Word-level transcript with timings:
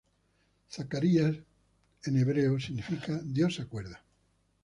Zacarías, 0.71 1.35
זְכַרְיָה 1.35 1.41
en 2.07 2.15
hebreo, 2.17 2.57
significa 2.59 3.19
"Dios 3.23 3.53
se 3.53 3.61
acuerda". 3.61 4.03